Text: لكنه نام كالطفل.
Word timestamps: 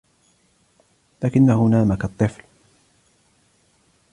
لكنه 1.23 1.67
نام 1.67 1.93
كالطفل. 1.95 2.43